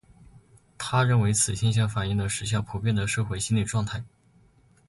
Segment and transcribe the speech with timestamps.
[0.79, 4.03] 他认为此现象反映了时下普遍的社会心理状态。